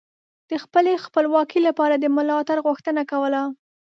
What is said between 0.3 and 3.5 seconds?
د خپلې خپلواکۍ لپاره د ملاتړ غوښتنه کوله